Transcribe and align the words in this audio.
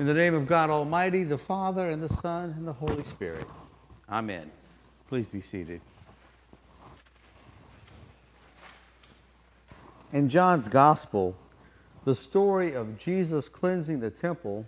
In 0.00 0.06
the 0.06 0.14
name 0.14 0.32
of 0.32 0.46
God 0.46 0.70
Almighty, 0.70 1.24
the 1.24 1.36
Father, 1.36 1.90
and 1.90 2.02
the 2.02 2.08
Son, 2.08 2.54
and 2.56 2.66
the 2.66 2.72
Holy 2.72 3.04
Spirit. 3.04 3.46
Amen. 4.08 4.50
Please 5.10 5.28
be 5.28 5.42
seated. 5.42 5.82
In 10.10 10.30
John's 10.30 10.68
Gospel, 10.68 11.36
the 12.06 12.14
story 12.14 12.72
of 12.72 12.96
Jesus 12.96 13.50
cleansing 13.50 14.00
the 14.00 14.08
temple 14.08 14.64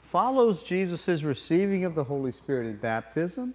follows 0.00 0.62
Jesus' 0.62 1.24
receiving 1.24 1.84
of 1.84 1.96
the 1.96 2.04
Holy 2.04 2.30
Spirit 2.30 2.68
in 2.68 2.76
baptism 2.76 3.54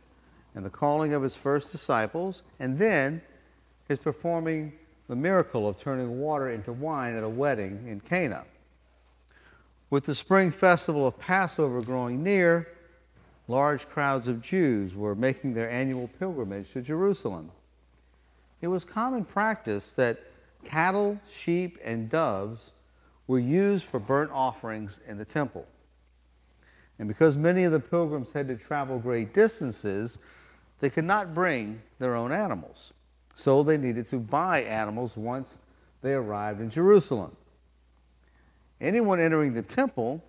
and 0.55 0.66
the 0.66 0.70
calling 0.70 1.14
of 1.14 1.24
his 1.24 1.38
first 1.38 1.71
disciples, 1.71 2.44
and 2.60 2.80
then 2.80 3.21
his 3.88 3.98
performing 3.98 4.74
the 5.08 5.16
miracle 5.16 5.70
of 5.70 5.80
turning 5.80 6.20
water 6.20 6.50
into 6.50 6.74
wine 6.74 7.16
at 7.16 7.24
a 7.24 7.30
wedding 7.30 7.88
in 7.88 8.02
Cana. 8.02 8.44
With 9.90 10.04
the 10.04 10.16
spring 10.16 10.52
festival 10.52 11.07
of 11.07 11.18
Passover 11.18 11.82
growing 11.82 12.21
near, 12.21 12.68
large 13.48 13.88
crowds 13.88 14.28
of 14.28 14.42
Jews 14.42 14.96
were 14.96 15.16
making 15.16 15.54
their 15.54 15.70
annual 15.70 16.10
pilgrimage 16.20 16.71
to 16.74 16.82
Jerusalem. 16.82 17.52
It 18.61 18.68
was 18.68 18.84
common 18.84 19.24
practice 19.24 19.94
that 19.94 20.20
cattle, 20.66 21.20
sheep, 21.30 21.78
and 21.84 22.10
doves 22.10 22.74
were 23.28 23.39
used 23.39 23.86
for 23.86 24.00
burnt 24.00 24.32
offerings 24.34 25.00
in 25.08 25.18
the 25.18 25.25
temple. 25.25 25.66
And 27.00 27.08
because 27.08 27.38
many 27.38 27.64
of 27.64 27.72
the 27.72 27.80
pilgrims 27.80 28.32
had 28.32 28.47
to 28.50 28.56
travel 28.56 29.00
great 29.00 29.33
distances, 29.33 30.19
they 30.80 30.89
could 30.89 31.06
not 31.06 31.33
bring 31.33 31.82
their 32.00 32.16
own 32.16 32.31
animals. 32.31 32.94
So 33.36 33.64
they 33.64 33.78
needed 33.78 34.08
to 34.08 34.17
buy 34.17 34.64
animals 34.64 35.16
once 35.16 35.59
they 36.02 36.14
arrived 36.14 36.59
in 36.59 36.69
Jerusalem. 36.69 37.36
Anyone 38.80 39.20
entering 39.20 39.54
the 39.54 39.64
temple 39.64 40.23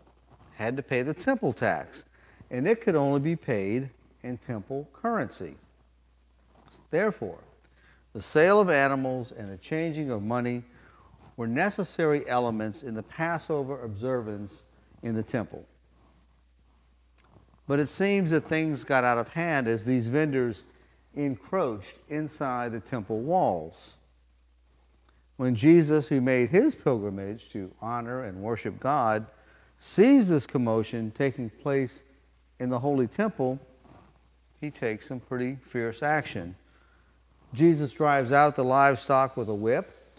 had 0.55 0.77
to 0.77 0.83
pay 0.83 1.03
the 1.03 1.15
temple 1.15 1.53
tax, 1.53 2.05
and 2.51 2.67
it 2.67 2.81
could 2.81 2.97
only 2.97 3.21
be 3.21 3.37
paid 3.37 3.91
in 4.23 4.39
temple 4.39 4.89
currency. 4.93 5.57
Therefore, 6.91 7.39
the 8.15 8.23
sale 8.23 8.59
of 8.59 8.71
animals 8.71 9.33
and 9.33 9.51
the 9.51 9.59
changing 9.59 10.11
of 10.11 10.23
money 10.23 10.65
were 11.37 11.47
necessary 11.47 12.27
elements 12.29 12.83
in 12.83 12.95
the 12.95 13.03
Passover 13.03 13.83
observance 13.85 14.65
in 15.03 15.15
the 15.15 15.23
temple. 15.23 15.65
But 17.67 17.79
it 17.79 17.89
seems 17.89 18.31
that 18.31 18.41
things 18.41 18.83
got 18.83 19.05
out 19.05 19.19
of 19.19 19.29
hand 19.35 19.69
as 19.69 19.85
these 19.85 20.07
vendors 20.07 20.65
encroached 21.15 21.99
inside 22.09 22.73
the 22.73 22.81
temple 22.81 23.21
walls. 23.21 23.98
When 25.39 25.55
Jesus, 25.55 26.09
who 26.09 26.21
made 26.21 26.51
his 26.51 26.75
pilgrimage 26.75 27.49
to 27.51 27.71
honor 27.81 28.25
and 28.25 28.43
worship 28.43 28.81
God, 28.81 29.25
sees 29.79 30.29
this 30.29 30.47
commotion 30.47 31.13
taking 31.13 31.49
place 31.49 32.03
in 32.59 32.71
the 32.71 32.81
holy 32.81 33.07
temple, 33.07 33.61
he 34.61 34.73
takes 34.73 35.07
some 35.07 35.21
pretty 35.21 35.57
fierce 35.65 36.03
action. 36.03 36.57
Jesus 37.55 37.93
drives 37.93 38.33
out 38.33 38.57
the 38.57 38.65
livestock 38.65 39.37
with 39.37 39.49
a 39.49 39.55
whip, 39.55 40.11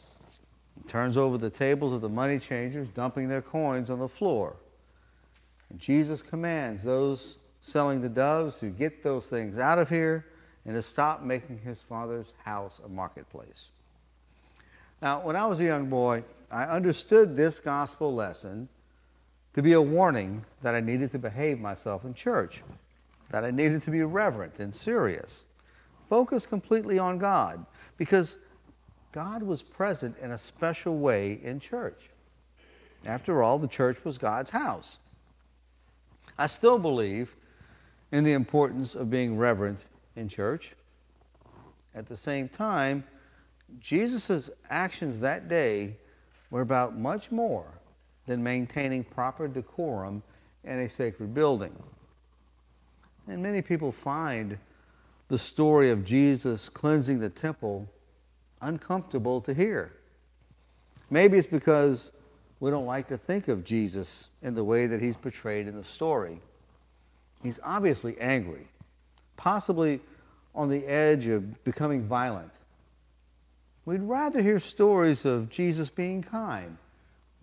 turns 0.87 1.17
over 1.17 1.37
the 1.37 1.49
tables 1.49 1.91
of 1.91 1.99
the 1.99 2.07
money 2.07 2.39
changers, 2.39 2.87
dumping 2.87 3.27
their 3.27 3.41
coins 3.41 3.89
on 3.89 3.99
the 3.99 4.07
floor. 4.07 4.55
And 5.69 5.79
Jesus 5.79 6.21
commands 6.21 6.85
those 6.85 7.39
selling 7.59 8.01
the 8.01 8.07
doves 8.07 8.61
to 8.61 8.67
get 8.67 9.03
those 9.03 9.27
things 9.27 9.57
out 9.57 9.79
of 9.79 9.89
here 9.89 10.27
and 10.63 10.75
to 10.75 10.81
stop 10.81 11.23
making 11.23 11.59
his 11.59 11.81
father's 11.81 12.33
house 12.45 12.79
a 12.85 12.87
marketplace. 12.87 13.71
Now, 15.01 15.21
when 15.21 15.35
I 15.35 15.45
was 15.45 15.59
a 15.59 15.65
young 15.65 15.89
boy, 15.89 16.23
I 16.51 16.63
understood 16.63 17.37
this 17.37 17.59
gospel 17.59 18.13
lesson 18.13 18.67
to 19.53 19.61
be 19.61 19.73
a 19.73 19.81
warning 19.81 20.43
that 20.61 20.75
I 20.75 20.81
needed 20.81 21.11
to 21.11 21.19
behave 21.19 21.59
myself 21.59 22.03
in 22.03 22.13
church, 22.13 22.63
that 23.29 23.43
I 23.43 23.51
needed 23.51 23.81
to 23.83 23.91
be 23.91 24.03
reverent 24.03 24.59
and 24.59 24.73
serious, 24.73 25.45
focus 26.09 26.45
completely 26.45 26.99
on 26.99 27.17
God, 27.17 27.65
because 27.97 28.37
God 29.11 29.41
was 29.41 29.63
present 29.63 30.17
in 30.19 30.31
a 30.31 30.37
special 30.37 30.97
way 30.97 31.39
in 31.43 31.59
church. 31.59 32.09
After 33.05 33.41
all, 33.41 33.57
the 33.57 33.67
church 33.67 34.03
was 34.03 34.17
God's 34.17 34.49
house. 34.49 34.99
I 36.37 36.47
still 36.47 36.79
believe 36.79 37.35
in 38.11 38.23
the 38.23 38.33
importance 38.33 38.95
of 38.95 39.09
being 39.09 39.37
reverent 39.37 39.85
in 40.15 40.27
church. 40.27 40.73
At 41.95 42.07
the 42.07 42.15
same 42.15 42.49
time, 42.49 43.03
Jesus' 43.79 44.49
actions 44.69 45.19
that 45.19 45.47
day 45.47 45.95
were 46.49 46.61
about 46.61 46.97
much 46.97 47.31
more 47.31 47.65
than 48.25 48.43
maintaining 48.43 49.03
proper 49.03 49.47
decorum 49.47 50.23
in 50.63 50.79
a 50.79 50.89
sacred 50.89 51.33
building. 51.33 51.75
And 53.27 53.41
many 53.41 53.61
people 53.61 53.91
find 53.91 54.57
the 55.27 55.37
story 55.37 55.91
of 55.91 56.03
Jesus 56.03 56.69
cleansing 56.69 57.19
the 57.19 57.29
temple 57.29 57.87
uncomfortable 58.61 59.41
to 59.41 59.53
hear. 59.53 59.93
Maybe 61.09 61.37
it's 61.37 61.47
because 61.47 62.11
we 62.59 62.71
don't 62.71 62.85
like 62.85 63.07
to 63.07 63.17
think 63.17 63.47
of 63.47 63.63
Jesus 63.63 64.29
in 64.41 64.53
the 64.53 64.63
way 64.63 64.85
that 64.85 65.01
he's 65.01 65.15
portrayed 65.15 65.67
in 65.67 65.75
the 65.75 65.83
story. 65.83 66.41
He's 67.41 67.59
obviously 67.63 68.19
angry, 68.19 68.67
possibly 69.37 70.01
on 70.53 70.69
the 70.69 70.85
edge 70.85 71.27
of 71.27 71.63
becoming 71.63 72.03
violent. 72.03 72.51
We'd 73.89 74.03
rather 74.03 74.43
hear 74.43 74.59
stories 74.59 75.25
of 75.25 75.49
Jesus 75.49 75.89
being 75.89 76.21
kind, 76.21 76.77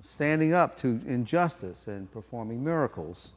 standing 0.05 0.55
up 0.55 0.77
to 0.77 1.01
injustice, 1.05 1.89
and 1.89 2.09
performing 2.12 2.62
miracles. 2.62 3.33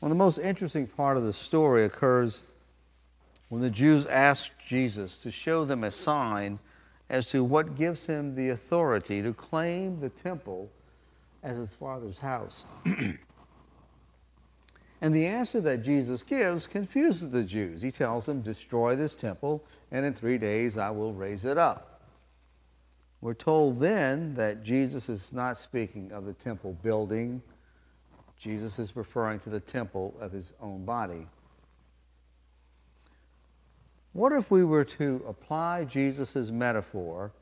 Well, 0.00 0.08
the 0.08 0.16
most 0.16 0.38
interesting 0.38 0.88
part 0.88 1.16
of 1.16 1.22
the 1.22 1.32
story 1.32 1.84
occurs 1.84 2.42
when 3.48 3.62
the 3.62 3.70
Jews 3.70 4.06
ask 4.06 4.58
Jesus 4.58 5.18
to 5.18 5.30
show 5.30 5.64
them 5.64 5.84
a 5.84 5.92
sign 5.92 6.58
as 7.08 7.30
to 7.30 7.44
what 7.44 7.78
gives 7.78 8.06
him 8.06 8.34
the 8.34 8.48
authority 8.48 9.22
to 9.22 9.32
claim 9.32 10.00
the 10.00 10.08
temple 10.08 10.72
as 11.44 11.58
his 11.58 11.74
father's 11.74 12.18
house. 12.18 12.64
And 15.00 15.14
the 15.14 15.26
answer 15.26 15.60
that 15.60 15.82
Jesus 15.82 16.22
gives 16.22 16.66
confuses 16.66 17.30
the 17.30 17.44
Jews. 17.44 17.82
He 17.82 17.90
tells 17.90 18.26
them, 18.26 18.40
Destroy 18.40 18.96
this 18.96 19.14
temple, 19.14 19.64
and 19.92 20.04
in 20.04 20.12
three 20.12 20.38
days 20.38 20.76
I 20.76 20.90
will 20.90 21.12
raise 21.12 21.44
it 21.44 21.56
up. 21.56 22.02
We're 23.20 23.34
told 23.34 23.80
then 23.80 24.34
that 24.34 24.62
Jesus 24.62 25.08
is 25.08 25.32
not 25.32 25.56
speaking 25.58 26.12
of 26.12 26.24
the 26.24 26.32
temple 26.32 26.76
building, 26.82 27.42
Jesus 28.36 28.78
is 28.78 28.94
referring 28.94 29.40
to 29.40 29.50
the 29.50 29.60
temple 29.60 30.16
of 30.20 30.30
his 30.30 30.52
own 30.60 30.84
body. 30.84 31.26
What 34.12 34.32
if 34.32 34.50
we 34.50 34.64
were 34.64 34.84
to 34.84 35.24
apply 35.28 35.84
Jesus' 35.84 36.50
metaphor 36.50 37.32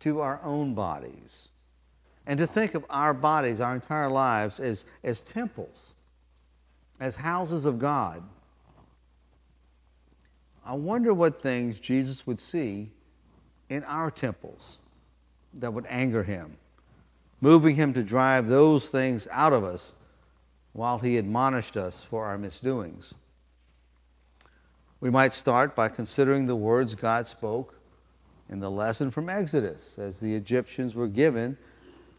to 0.00 0.20
our 0.20 0.40
own 0.42 0.74
bodies 0.74 1.50
and 2.26 2.38
to 2.38 2.46
think 2.46 2.74
of 2.74 2.84
our 2.88 3.12
bodies, 3.12 3.60
our 3.60 3.74
entire 3.74 4.08
lives, 4.08 4.60
as, 4.60 4.84
as 5.02 5.20
temples? 5.20 5.94
As 7.00 7.16
houses 7.16 7.64
of 7.64 7.78
God. 7.78 8.22
I 10.64 10.74
wonder 10.74 11.12
what 11.14 11.42
things 11.42 11.80
Jesus 11.80 12.26
would 12.26 12.38
see 12.38 12.90
in 13.70 13.82
our 13.84 14.10
temples 14.10 14.80
that 15.54 15.72
would 15.72 15.86
anger 15.88 16.22
him, 16.22 16.58
moving 17.40 17.74
him 17.74 17.94
to 17.94 18.02
drive 18.02 18.46
those 18.46 18.88
things 18.88 19.26
out 19.32 19.54
of 19.54 19.64
us 19.64 19.94
while 20.72 20.98
he 20.98 21.16
admonished 21.16 21.76
us 21.76 22.04
for 22.04 22.26
our 22.26 22.38
misdoings. 22.38 23.14
We 25.00 25.08
might 25.10 25.32
start 25.32 25.74
by 25.74 25.88
considering 25.88 26.46
the 26.46 26.54
words 26.54 26.94
God 26.94 27.26
spoke 27.26 27.74
in 28.50 28.60
the 28.60 28.70
lesson 28.70 29.10
from 29.10 29.30
Exodus 29.30 29.98
as 29.98 30.20
the 30.20 30.34
Egyptians 30.34 30.94
were 30.94 31.08
given 31.08 31.56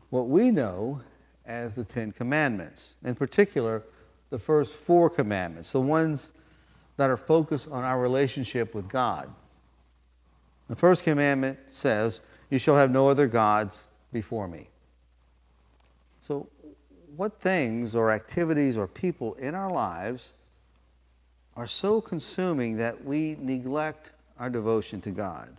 what 0.09 0.28
we 0.28 0.50
know 0.50 1.02
as 1.46 1.75
the 1.75 1.83
Ten 1.83 2.12
Commandments. 2.12 2.95
In 3.04 3.13
particular, 3.16 3.83
the 4.31 4.39
first 4.39 4.74
four 4.74 5.10
commandments, 5.10 5.72
the 5.72 5.81
ones 5.81 6.33
that 6.98 7.10
are 7.10 7.18
focused 7.18 7.69
on 7.69 7.83
our 7.83 8.01
relationship 8.01 8.74
with 8.74 8.89
God. 8.89 9.30
The 10.69 10.75
first 10.75 11.04
commandment 11.04 11.60
says, 11.69 12.22
You 12.50 12.57
shall 12.57 12.78
have 12.78 12.89
no 12.89 13.10
other 13.10 13.28
gods 13.28 13.88
before 14.12 14.48
me. 14.48 14.69
So, 16.22 16.48
what 17.16 17.42
things 17.42 17.94
or 17.94 18.10
activities 18.10 18.78
or 18.78 18.88
people 18.88 19.33
in 19.36 19.54
our 19.54 19.69
lives 19.69 20.33
are 21.57 21.68
so 21.68 22.00
consuming 22.00 22.78
that 22.78 23.04
we 23.04 23.36
neglect 23.39 24.12
our 24.39 24.50
devotion 24.50 25.01
to 25.01 25.12
God? 25.12 25.57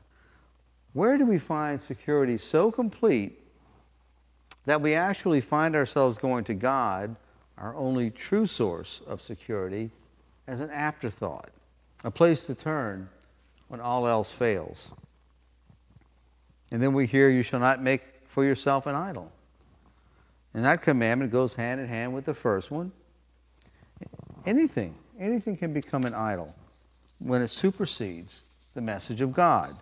Where 0.94 1.18
do 1.18 1.26
we 1.26 1.38
find 1.38 1.78
security 1.80 2.38
so 2.38 2.72
complete 2.72 3.38
that 4.64 4.80
we 4.80 4.94
actually 4.94 5.42
find 5.42 5.76
ourselves 5.76 6.16
going 6.16 6.44
to 6.44 6.54
God 6.54 7.16
our 7.62 7.76
only 7.76 8.10
true 8.10 8.44
source 8.44 9.00
of 9.06 9.22
security, 9.22 9.90
as 10.48 10.58
an 10.60 10.68
afterthought, 10.70 11.50
a 12.02 12.10
place 12.10 12.44
to 12.46 12.54
turn 12.54 13.08
when 13.68 13.80
all 13.80 14.08
else 14.08 14.32
fails. 14.32 14.90
And 16.72 16.82
then 16.82 16.92
we 16.92 17.06
hear, 17.06 17.30
You 17.30 17.42
shall 17.42 17.60
not 17.60 17.80
make 17.80 18.02
for 18.26 18.44
yourself 18.44 18.86
an 18.86 18.96
idol. 18.96 19.30
And 20.52 20.64
that 20.64 20.82
commandment 20.82 21.30
goes 21.30 21.54
hand 21.54 21.80
in 21.80 21.86
hand 21.86 22.12
with 22.12 22.24
the 22.24 22.34
first 22.34 22.70
one. 22.70 22.90
Anything, 24.44 24.96
anything 25.18 25.56
can 25.56 25.72
become 25.72 26.02
an 26.04 26.14
idol 26.14 26.54
when 27.20 27.40
it 27.40 27.48
supersedes 27.48 28.42
the 28.74 28.80
message 28.80 29.20
of 29.20 29.32
God. 29.32 29.76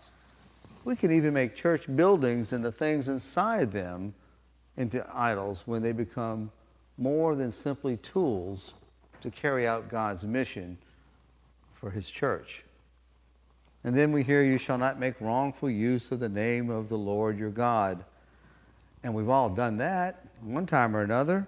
We 0.84 0.96
can 0.96 1.10
even 1.10 1.32
make 1.32 1.56
church 1.56 1.84
buildings 1.96 2.52
and 2.52 2.62
the 2.62 2.72
things 2.72 3.08
inside 3.08 3.72
them 3.72 4.14
into 4.76 5.04
idols 5.12 5.62
when 5.66 5.82
they 5.82 5.92
become 5.92 6.50
more 7.00 7.35
than 7.35 7.50
simply 7.50 7.97
tools 7.97 8.75
to 9.20 9.31
carry 9.31 9.67
out 9.67 9.88
God's 9.88 10.25
mission 10.25 10.79
for 11.73 11.91
His 11.91 12.11
church. 12.11 12.64
And 13.82 13.97
then 13.97 14.12
we 14.12 14.23
hear, 14.23 14.43
You 14.43 14.58
shall 14.58 14.79
not 14.79 15.00
make 15.00 15.20
wrongful 15.20 15.70
use 15.70 16.12
of 16.12 16.20
the 16.20 16.29
name 16.29 16.69
of 16.69 16.88
the 16.88 16.99
Lord 16.99 17.38
your 17.38 17.50
God. 17.50 18.05
And 19.02 19.14
we've 19.14 19.29
all 19.29 19.49
done 19.49 19.79
that 19.79 20.26
one 20.43 20.67
time 20.67 20.94
or 20.94 21.02
another. 21.02 21.47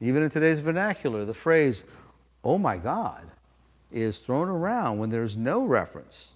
Even 0.00 0.22
in 0.22 0.30
today's 0.30 0.60
vernacular, 0.60 1.24
the 1.24 1.34
phrase, 1.34 1.84
oh 2.42 2.58
my 2.58 2.76
God, 2.76 3.30
is 3.92 4.18
thrown 4.18 4.48
around 4.48 4.98
when 4.98 5.10
there's 5.10 5.36
no 5.36 5.64
reference 5.64 6.32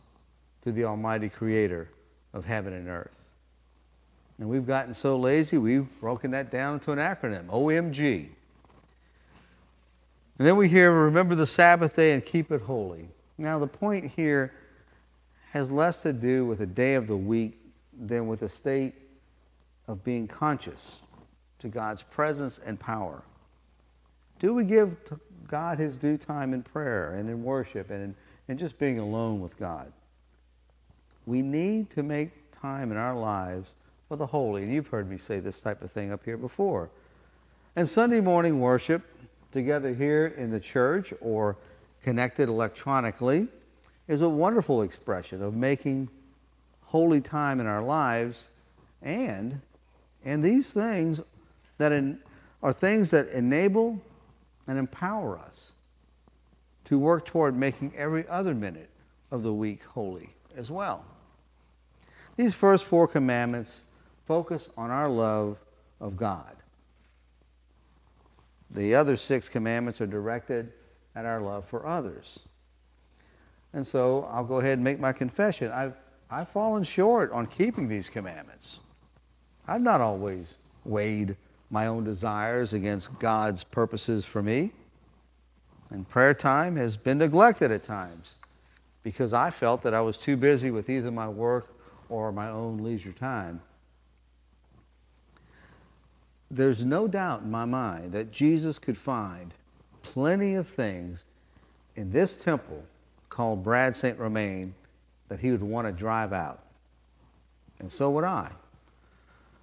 to 0.63 0.71
the 0.71 0.85
Almighty 0.85 1.29
Creator 1.29 1.89
of 2.33 2.45
heaven 2.45 2.73
and 2.73 2.89
earth. 2.89 3.18
And 4.39 4.49
we've 4.49 4.67
gotten 4.67 4.95
so 4.95 5.19
lazy, 5.19 5.59
we've 5.59 5.89
broken 6.01 6.31
that 6.31 6.51
down 6.51 6.75
into 6.75 6.93
an 6.93 6.99
acronym 6.99 7.47
OMG. 7.47 8.29
And 10.39 10.47
then 10.47 10.57
we 10.57 10.69
hear, 10.69 10.93
remember 10.93 11.35
the 11.35 11.47
Sabbath 11.47 11.97
day 11.97 12.13
and 12.13 12.25
keep 12.25 12.53
it 12.53 12.63
holy. 12.63 13.09
Now, 13.37 13.59
the 13.59 13.67
point 13.67 14.13
here 14.13 14.53
has 15.51 15.71
less 15.71 16.03
to 16.03 16.13
do 16.13 16.47
with 16.47 16.61
a 16.61 16.67
day 16.67 16.95
of 16.95 17.09
the 17.09 17.17
week 17.17 17.59
than 17.99 18.29
with 18.29 18.43
a 18.43 18.49
state 18.49 18.95
of 19.89 20.05
being 20.05 20.29
conscious 20.29 21.03
to 21.59 21.69
God's 21.69 22.03
presence 22.03 22.61
and 22.65 22.79
power. 22.79 23.25
Do 24.39 24.55
we 24.55 24.65
give 24.65 24.97
God 25.49 25.79
his 25.79 25.97
due 25.97 26.17
time 26.17 26.55
in 26.55 26.63
prayer 26.63 27.15
and 27.15 27.29
in 27.29 27.43
worship 27.43 27.91
and 27.91 28.05
in, 28.05 28.15
and 28.47 28.59
just 28.59 28.79
being 28.79 29.01
alone 29.01 29.41
with 29.41 29.59
God? 29.59 29.93
We 31.27 31.43
need 31.43 31.91
to 31.91 32.05
make 32.05 32.31
time 32.61 32.93
in 32.93 32.97
our 32.97 33.17
lives 33.17 33.75
for 34.09 34.17
the 34.17 34.27
holy. 34.27 34.63
And 34.63 34.73
you've 34.73 34.89
heard 34.89 35.09
me 35.09 35.19
say 35.19 35.39
this 35.39 35.61
type 35.61 35.83
of 35.83 35.93
thing 35.93 36.13
up 36.13 36.25
here 36.25 36.37
before. 36.37 36.91
And 37.77 37.89
Sunday 37.89 38.21
morning 38.21 38.61
worship, 38.61 39.03
together 39.53 39.95
here 39.95 40.27
in 40.27 40.51
the 40.51 40.61
church 40.61 41.13
or 41.21 41.57
connected 42.03 42.49
electronically, 42.49 43.49
is 44.09 44.23
a 44.23 44.29
wonderful 44.29 44.83
expression 44.83 45.43
of 45.43 45.55
making 45.55 46.09
holy 46.83 47.21
time 47.21 47.61
in 47.61 47.67
our 47.67 47.83
lives 47.83 48.49
and 49.03 49.61
and 50.25 50.43
these 50.43 50.73
things 50.73 51.21
that 51.77 51.93
in, 51.93 52.19
are 52.63 52.73
things 52.73 53.11
that 53.11 53.29
enable 53.29 54.01
and 54.67 54.79
empower 54.79 55.39
us 55.39 55.75
to 56.87 56.99
work 56.99 57.25
toward 57.25 57.57
making 57.57 57.93
every 57.97 58.27
other 58.29 58.55
minute 58.55 58.91
of 59.31 59.43
the 59.43 59.53
week 59.53 59.85
holy 59.85 60.31
as 60.57 60.71
well. 60.71 61.05
These 62.37 62.55
first 62.55 62.85
four 62.85 63.07
commandments 63.07 63.83
focus 64.29 64.69
on 64.77 64.91
our 64.91 65.09
love 65.09 65.59
of 66.01 66.17
God. 66.19 66.55
The 68.71 68.95
other 68.95 69.17
six 69.17 69.49
commandments 69.49 70.03
are 70.03 70.07
directed 70.07 70.71
at 71.17 71.25
our 71.25 71.41
love 71.41 71.65
for 71.65 71.87
others. 71.87 72.41
And 73.73 73.87
so 73.87 74.29
I'll 74.31 74.45
go 74.45 74.61
ahead 74.61 74.75
and 74.75 74.85
make 74.85 75.01
my 75.01 75.13
confession. 75.13 75.73
I've, 75.73 75.95
I've 76.31 76.51
fallen 76.51 76.85
short 76.85 77.33
on 77.33 77.47
keeping 77.47 77.89
these 77.89 78.11
commandments. 78.11 78.81
I've 79.67 79.81
not 79.81 80.03
always 80.03 80.59
weighed 80.85 81.37
my 81.71 81.87
own 81.87 82.05
desires 82.05 82.75
against 82.75 83.19
God's 83.19 83.65
purposes 83.65 84.27
for 84.27 84.43
me. 84.43 84.73
And 85.89 86.07
prayer 86.07 86.35
time 86.35 86.77
has 86.77 86.99
been 86.99 87.17
neglected 87.17 87.71
at 87.71 87.83
times 87.83 88.37
because 89.03 89.33
I 89.33 89.51
felt 89.51 89.83
that 89.85 89.95
I 89.95 90.03
was 90.03 90.19
too 90.19 90.37
busy 90.37 90.71
with 90.71 90.91
either 90.91 91.11
my 91.11 91.29
work 91.29 91.75
or 92.11 92.31
my 92.31 92.51
own 92.51 92.79
leisure 92.79 93.13
time. 93.13 93.63
There's 96.51 96.85
no 96.85 97.07
doubt 97.07 97.43
in 97.43 97.51
my 97.51 97.65
mind 97.65 98.13
that 98.13 98.33
Jesus 98.33 98.79
could 98.79 98.97
find 98.97 99.53
plenty 100.03 100.55
of 100.55 100.67
things 100.69 101.25
in 101.95 102.11
this 102.11 102.43
temple 102.43 102.85
called 103.29 103.63
Brad 103.63 103.95
St. 103.95 104.19
Romain 104.19 104.75
that 105.29 105.41
he 105.41 105.51
would 105.51 105.63
want 105.63 105.87
to 105.87 105.93
drive 105.93 106.33
out. 106.33 106.63
And 107.79 107.93
so 107.93 108.11
would 108.11 108.25
I. 108.25 108.51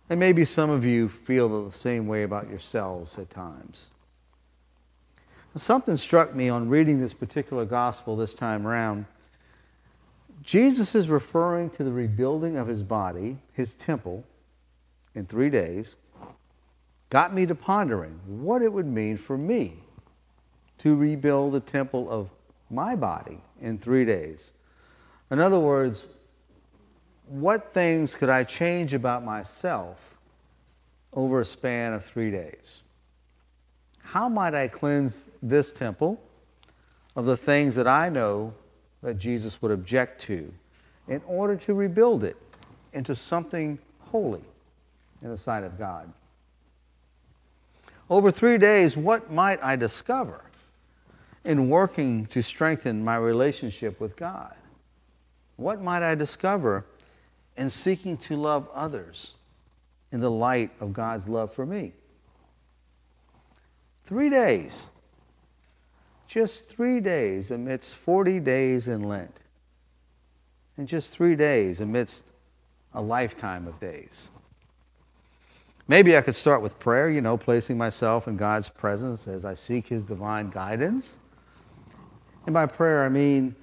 And 0.10 0.20
maybe 0.20 0.46
some 0.46 0.70
of 0.70 0.86
you 0.86 1.10
feel 1.10 1.66
the 1.66 1.72
same 1.72 2.08
way 2.08 2.24
about 2.24 2.50
yourselves 2.50 3.18
at 3.18 3.30
times. 3.30 3.90
Something 5.56 5.96
struck 5.96 6.36
me 6.36 6.50
on 6.50 6.68
reading 6.68 7.00
this 7.00 7.14
particular 7.14 7.64
gospel 7.64 8.18
this 8.18 8.34
time 8.34 8.68
around. 8.68 9.06
Jesus 10.44 10.94
is 10.94 11.08
referring 11.08 11.70
to 11.72 11.84
the 11.84 11.94
rebuilding 11.94 12.58
of 12.58 12.68
his 12.68 12.84
body, 12.84 13.38
his 13.54 13.74
temple, 13.76 14.26
in 15.16 15.26
three 15.26 15.50
days, 15.50 15.96
got 17.10 17.34
me 17.34 17.46
to 17.46 17.56
pondering 17.56 18.20
what 18.26 18.62
it 18.62 18.72
would 18.72 18.88
mean 18.88 19.18
for 19.18 19.38
me 19.38 19.80
to 20.80 20.96
rebuild 20.96 21.54
the 21.54 21.60
temple 21.60 22.10
of 22.10 22.30
my 22.70 22.96
body 22.96 23.40
in 23.62 23.78
three 23.78 24.06
days. 24.06 24.54
In 25.32 25.40
other 25.40 25.60
words, 25.60 26.06
what 27.28 27.74
things 27.74 28.16
could 28.16 28.30
I 28.30 28.44
change 28.44 28.94
about 28.94 29.24
myself 29.24 30.16
over 31.14 31.40
a 31.40 31.46
span 31.46 31.94
of 31.94 32.06
three 32.06 32.32
days? 32.32 32.84
How 34.04 34.30
might 34.30 34.54
I 34.54 34.68
cleanse 34.68 35.24
this 35.42 35.74
temple 35.74 36.22
of 37.16 37.26
the 37.26 37.38
things 37.38 37.76
that 37.76 37.88
I 37.88 38.10
know 38.10 38.54
that 39.02 39.16
Jesus 39.16 39.62
would 39.62 39.72
object 39.72 40.22
to 40.22 40.54
in 41.08 41.22
order 41.26 41.56
to 41.56 41.74
rebuild 41.74 42.24
it 42.24 42.38
into 42.94 43.16
something 43.16 43.80
holy 44.00 44.44
in 45.22 45.30
the 45.30 45.38
sight 45.38 45.64
of 45.64 45.80
God? 45.80 46.12
Over 48.10 48.32
three 48.32 48.58
days, 48.58 48.96
what 48.96 49.32
might 49.32 49.64
I 49.64 49.76
discover 49.76 50.42
in 51.44 51.70
working 51.70 52.26
to 52.28 52.42
strengthen 52.42 53.04
my 53.04 53.18
relationship 53.18 54.00
with 54.00 54.16
God? 54.16 54.56
What 55.56 55.82
might 55.82 56.04
I 56.04 56.16
discover 56.16 56.86
in 57.58 57.70
seeking 57.70 58.18
to 58.18 58.36
love 58.36 58.70
others 58.74 59.36
in 60.12 60.20
the 60.20 60.32
light 60.32 60.72
of 60.80 60.94
God's 60.94 61.28
love 61.28 61.54
for 61.54 61.66
me. 61.66 61.94
Three 64.04 64.30
days. 64.30 64.88
Just 66.28 66.70
three 66.70 67.00
days 67.00 67.52
amidst 67.52 67.96
40 67.96 68.40
days 68.40 68.88
in 68.88 69.04
Lent. 69.04 69.42
And 70.78 70.88
just 70.88 71.12
three 71.12 71.36
days 71.36 71.82
amidst 71.82 72.26
a 72.94 73.02
lifetime 73.02 73.68
of 73.68 73.80
days. 73.80 74.30
Maybe 75.88 76.18
I 76.18 76.22
could 76.22 76.36
start 76.36 76.62
with 76.62 76.80
prayer, 76.80 77.10
you 77.10 77.22
know, 77.22 77.38
placing 77.38 77.78
myself 77.78 78.28
in 78.28 78.38
God's 78.38 78.70
presence 78.70 79.28
as 79.28 79.46
I 79.46 79.54
seek 79.54 79.88
His 79.88 80.04
divine 80.04 80.50
guidance. 80.50 81.20
And 82.46 82.54
by 82.54 82.66
prayer, 82.66 83.04
I 83.04 83.10
mean 83.10 83.56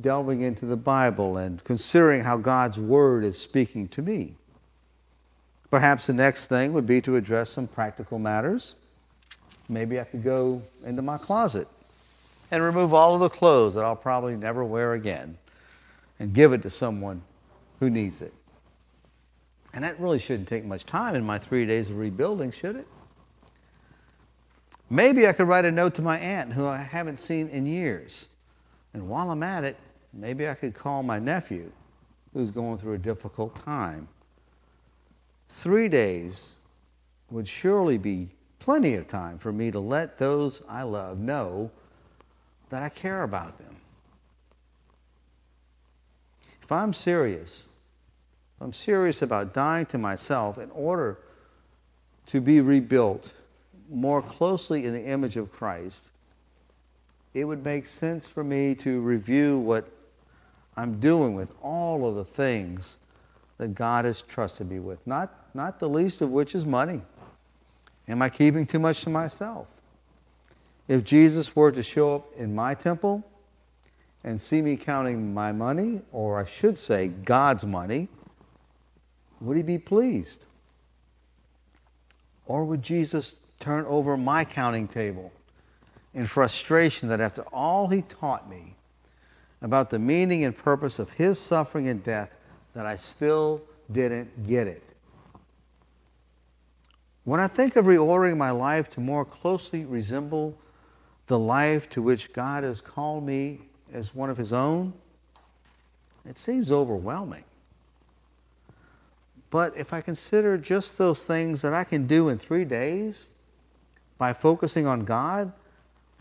delving 0.00 0.40
into 0.40 0.66
the 0.66 0.76
Bible 0.76 1.36
and 1.36 1.62
considering 1.62 2.22
how 2.22 2.38
God's 2.38 2.78
Word 2.78 3.24
is 3.24 3.38
speaking 3.38 3.88
to 3.88 4.02
me. 4.02 4.36
Perhaps 5.70 6.06
the 6.06 6.12
next 6.12 6.46
thing 6.46 6.72
would 6.72 6.86
be 6.86 7.00
to 7.02 7.16
address 7.16 7.50
some 7.50 7.66
practical 7.66 8.18
matters. 8.18 8.74
Maybe 9.68 10.00
I 10.00 10.04
could 10.04 10.22
go 10.22 10.62
into 10.84 11.02
my 11.02 11.18
closet 11.18 11.68
and 12.50 12.62
remove 12.62 12.94
all 12.94 13.14
of 13.14 13.20
the 13.20 13.28
clothes 13.28 13.74
that 13.74 13.84
I'll 13.84 13.96
probably 13.96 14.36
never 14.36 14.64
wear 14.64 14.94
again 14.94 15.36
and 16.18 16.32
give 16.32 16.52
it 16.52 16.62
to 16.62 16.70
someone 16.70 17.22
who 17.80 17.90
needs 17.90 18.22
it. 18.22 18.32
And 19.74 19.84
that 19.84 19.98
really 20.00 20.18
shouldn't 20.18 20.48
take 20.48 20.64
much 20.64 20.86
time 20.86 21.14
in 21.14 21.24
my 21.24 21.38
three 21.38 21.66
days 21.66 21.90
of 21.90 21.98
rebuilding, 21.98 22.52
should 22.52 22.76
it? 22.76 22.86
Maybe 24.88 25.26
I 25.26 25.32
could 25.32 25.48
write 25.48 25.64
a 25.64 25.72
note 25.72 25.94
to 25.94 26.02
my 26.02 26.18
aunt 26.18 26.52
who 26.52 26.66
I 26.66 26.78
haven't 26.78 27.18
seen 27.18 27.48
in 27.48 27.66
years 27.66 28.28
and 28.94 29.08
while 29.08 29.30
I'm 29.30 29.42
at 29.42 29.64
it, 29.64 29.76
maybe 30.12 30.48
I 30.48 30.54
could 30.54 30.72
call 30.72 31.02
my 31.02 31.18
nephew 31.18 31.70
who's 32.32 32.52
going 32.52 32.78
through 32.78 32.94
a 32.94 32.98
difficult 32.98 33.56
time. 33.56 34.08
Three 35.48 35.88
days 35.88 36.54
would 37.30 37.46
surely 37.46 37.98
be 37.98 38.28
plenty 38.60 38.94
of 38.94 39.08
time 39.08 39.38
for 39.38 39.52
me 39.52 39.70
to 39.72 39.80
let 39.80 40.18
those 40.18 40.62
I 40.68 40.84
love 40.84 41.18
know 41.18 41.70
that 42.70 42.82
I 42.82 42.88
care 42.88 43.24
about 43.24 43.58
them. 43.58 43.76
If 46.62 46.72
I'm 46.72 46.92
serious, 46.92 47.68
I'm 48.60 48.72
serious 48.72 49.22
about 49.22 49.52
dying 49.52 49.86
to 49.86 49.98
myself 49.98 50.58
in 50.58 50.70
order 50.70 51.18
to 52.26 52.40
be 52.40 52.60
rebuilt 52.60 53.32
more 53.90 54.22
closely 54.22 54.84
in 54.84 54.92
the 54.92 55.04
image 55.04 55.36
of 55.36 55.52
Christ, 55.52 56.10
it 57.32 57.44
would 57.44 57.64
make 57.64 57.86
sense 57.86 58.26
for 58.26 58.44
me 58.44 58.74
to 58.76 59.00
review 59.00 59.58
what 59.58 59.88
I'm 60.76 61.00
doing 61.00 61.34
with 61.34 61.52
all 61.62 62.08
of 62.08 62.14
the 62.14 62.24
things 62.24 62.98
that 63.58 63.74
God 63.74 64.04
has 64.04 64.22
trusted 64.22 64.70
me 64.70 64.78
with, 64.80 65.04
not, 65.06 65.32
not 65.54 65.78
the 65.78 65.88
least 65.88 66.22
of 66.22 66.30
which 66.30 66.54
is 66.54 66.64
money. 66.64 67.02
Am 68.08 68.20
I 68.20 68.28
keeping 68.28 68.66
too 68.66 68.78
much 68.78 69.02
to 69.02 69.10
myself? 69.10 69.66
If 70.88 71.04
Jesus 71.04 71.54
were 71.56 71.72
to 71.72 71.82
show 71.82 72.16
up 72.16 72.26
in 72.36 72.54
my 72.54 72.74
temple 72.74 73.24
and 74.22 74.40
see 74.40 74.60
me 74.60 74.76
counting 74.76 75.32
my 75.32 75.52
money, 75.52 76.02
or 76.12 76.40
I 76.40 76.44
should 76.44 76.76
say 76.76 77.08
God's 77.08 77.64
money, 77.64 78.08
would 79.44 79.56
he 79.56 79.62
be 79.62 79.78
pleased? 79.78 80.46
Or 82.46 82.64
would 82.64 82.82
Jesus 82.82 83.36
turn 83.60 83.84
over 83.86 84.16
my 84.16 84.44
counting 84.44 84.88
table 84.88 85.32
in 86.12 86.26
frustration 86.26 87.08
that 87.08 87.20
after 87.20 87.42
all 87.52 87.88
he 87.88 88.02
taught 88.02 88.48
me 88.48 88.76
about 89.62 89.90
the 89.90 89.98
meaning 89.98 90.44
and 90.44 90.56
purpose 90.56 90.98
of 90.98 91.10
his 91.12 91.38
suffering 91.38 91.88
and 91.88 92.02
death, 92.02 92.30
that 92.74 92.86
I 92.86 92.96
still 92.96 93.62
didn't 93.90 94.46
get 94.46 94.66
it? 94.66 94.82
When 97.24 97.40
I 97.40 97.48
think 97.48 97.76
of 97.76 97.86
reordering 97.86 98.36
my 98.36 98.50
life 98.50 98.90
to 98.90 99.00
more 99.00 99.24
closely 99.24 99.84
resemble 99.84 100.58
the 101.26 101.38
life 101.38 101.88
to 101.90 102.02
which 102.02 102.32
God 102.34 102.64
has 102.64 102.82
called 102.82 103.24
me 103.24 103.60
as 103.92 104.14
one 104.14 104.28
of 104.28 104.36
His 104.36 104.52
own, 104.52 104.92
it 106.28 106.36
seems 106.36 106.70
overwhelming. 106.70 107.44
But 109.54 109.76
if 109.76 109.92
I 109.92 110.00
consider 110.00 110.58
just 110.58 110.98
those 110.98 111.26
things 111.26 111.62
that 111.62 111.72
I 111.72 111.84
can 111.84 112.08
do 112.08 112.28
in 112.28 112.40
three 112.40 112.64
days 112.64 113.28
by 114.18 114.32
focusing 114.32 114.84
on 114.84 115.04
God, 115.04 115.52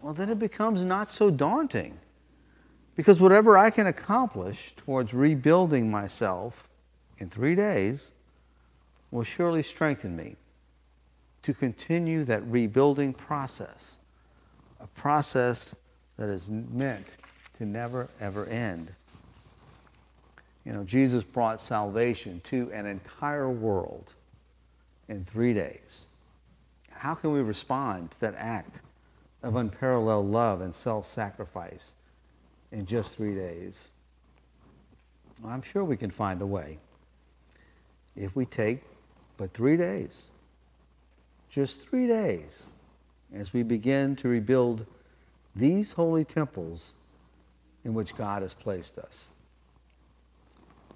well, 0.03 0.13
then 0.13 0.29
it 0.29 0.37
becomes 0.37 0.85
not 0.85 1.09
so 1.09 1.31
daunting. 1.31 1.97
Because 2.95 3.19
whatever 3.19 3.57
I 3.57 3.71
can 3.71 3.87
accomplish 3.87 4.75
towards 4.77 5.15
rebuilding 5.15 5.89
myself 5.89 6.69
in 7.17 7.31
three 7.31 7.55
days 7.55 8.11
will 9.09 9.23
surely 9.23 9.63
strengthen 9.63 10.15
me 10.15 10.35
to 11.41 11.55
continue 11.55 12.23
that 12.25 12.45
rebuilding 12.45 13.13
process, 13.13 13.97
a 14.79 14.85
process 14.85 15.73
that 16.17 16.29
is 16.29 16.51
meant 16.51 17.07
to 17.57 17.65
never, 17.65 18.09
ever 18.21 18.45
end. 18.45 18.91
You 20.65 20.73
know, 20.73 20.83
Jesus 20.83 21.23
brought 21.23 21.59
salvation 21.59 22.41
to 22.45 22.71
an 22.73 22.85
entire 22.85 23.49
world 23.49 24.13
in 25.09 25.25
three 25.25 25.53
days. 25.53 26.05
How 26.91 27.15
can 27.15 27.33
we 27.33 27.41
respond 27.41 28.11
to 28.11 28.19
that 28.21 28.35
act 28.35 28.81
of 29.41 29.55
unparalleled 29.55 30.27
love 30.27 30.61
and 30.61 30.73
self 30.73 31.05
sacrifice 31.05 31.95
in 32.71 32.85
just 32.85 33.17
three 33.17 33.35
days? 33.35 33.91
I'm 35.45 35.61
sure 35.61 35.83
we 35.83 35.97
can 35.97 36.11
find 36.11 36.41
a 36.41 36.45
way 36.45 36.79
if 38.15 38.35
we 38.35 38.45
take 38.45 38.83
but 39.35 39.53
three 39.53 39.75
days, 39.75 40.29
just 41.49 41.81
three 41.81 42.07
days, 42.07 42.67
as 43.33 43.51
we 43.51 43.63
begin 43.63 44.15
to 44.17 44.27
rebuild 44.27 44.85
these 45.55 45.93
holy 45.93 46.23
temples 46.23 46.93
in 47.83 47.93
which 47.93 48.15
God 48.15 48.41
has 48.41 48.53
placed 48.53 48.97
us. 48.97 49.33